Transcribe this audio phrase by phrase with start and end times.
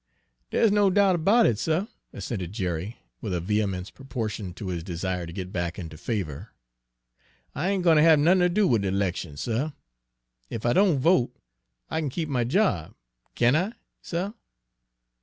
[0.49, 5.27] "Dere's no doubt about it, suh," assented Jerry, with a vehemence proportioned to his desire
[5.27, 6.53] to get back into favor.
[7.53, 9.73] "I ain' gwine ter have nothin' ter do wid de 'lection, suh!
[10.49, 11.35] Ef I don' vote,
[11.91, 12.95] I kin keep my job,
[13.35, 14.33] can't I, suh?"